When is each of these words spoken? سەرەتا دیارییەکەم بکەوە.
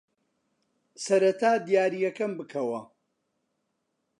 سەرەتا 1.03 1.51
دیارییەکەم 1.67 2.31
بکەوە. 2.39 2.81